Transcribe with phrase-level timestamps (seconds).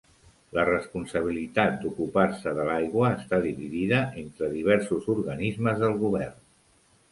[0.57, 6.45] La responsabilitat d'ocupar-se de l'aigua està dividida entre diversos organismes del govern.